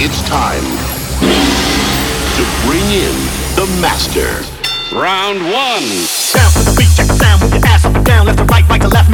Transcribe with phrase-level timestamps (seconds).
[0.00, 3.18] It's time to bring in
[3.58, 4.30] the master.
[4.94, 5.82] Round one.
[6.30, 8.62] Bounce to the beat, check the sound, your ass up and down, left to right,
[8.68, 9.10] right to left,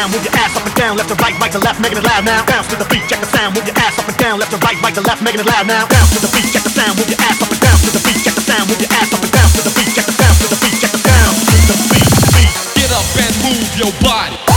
[0.00, 2.04] sound, move your ass up and down, left to right, right to left, making it
[2.04, 2.40] loud now.
[2.46, 4.58] Bounce to the beat, check the sound, move your ass up and down, left to
[4.64, 5.84] right, right to left, making it loud now.
[5.92, 8.00] Bounce to the beat, check the sound, move your ass up and down, to the
[8.00, 10.16] beat, check the sound, move your ass up and down, to the beat, check the
[10.16, 12.52] sound, to the beat, check the sound, to the beat, beat, beat.
[12.80, 14.49] Get up and move your body.